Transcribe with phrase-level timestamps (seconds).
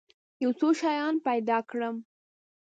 [0.43, 1.95] یو څو شیان پیدا کړم.